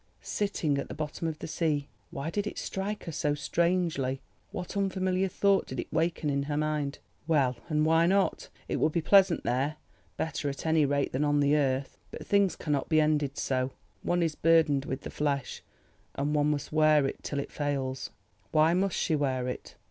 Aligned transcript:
Sitting 0.23 0.79
at 0.79 0.87
the 0.87 0.95
bottom 0.95 1.27
of 1.27 1.37
the 1.37 1.47
sea—why 1.47 2.31
did 2.31 2.47
it 2.47 2.57
strike 2.57 3.03
her 3.03 3.11
so 3.11 3.35
strangely—what 3.35 4.75
unfamiliar 4.75 5.27
thought 5.27 5.67
did 5.67 5.79
it 5.79 5.93
waken 5.93 6.27
in 6.27 6.41
her 6.41 6.57
mind? 6.57 6.97
Well, 7.27 7.57
and 7.69 7.85
why 7.85 8.07
not? 8.07 8.49
It 8.67 8.77
would 8.77 8.93
be 8.93 9.01
pleasant 9.01 9.43
there, 9.43 9.75
better 10.17 10.49
at 10.49 10.65
any 10.65 10.87
rate 10.87 11.11
than 11.11 11.23
on 11.23 11.39
the 11.39 11.55
earth. 11.55 11.99
But 12.09 12.25
things 12.25 12.55
cannot 12.55 12.89
be 12.89 12.99
ended 12.99 13.37
so; 13.37 13.73
one 14.01 14.23
is 14.23 14.33
burdened 14.33 14.85
with 14.85 15.01
the 15.01 15.11
flesh, 15.11 15.61
and 16.15 16.33
one 16.33 16.49
must 16.49 16.71
wear 16.71 17.05
it 17.05 17.21
till 17.21 17.37
it 17.37 17.51
fails. 17.51 18.09
Why 18.51 18.73
must 18.73 18.97
she 18.97 19.15
wear 19.15 19.47
it? 19.47 19.75